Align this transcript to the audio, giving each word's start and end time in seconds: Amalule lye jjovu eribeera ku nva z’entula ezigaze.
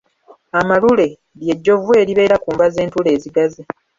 Amalule 0.59 1.07
lye 1.41 1.53
jjovu 1.57 1.91
eribeera 2.01 2.35
ku 2.43 2.49
nva 2.55 2.65
z’entula 2.73 3.09
ezigaze. 3.15 3.61